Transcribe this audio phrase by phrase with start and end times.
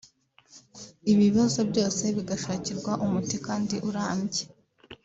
[1.11, 4.43] ibi bibazo byose bigashakirwa umuti kandi urambye